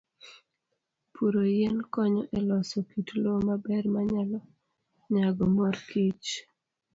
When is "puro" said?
1.13-1.39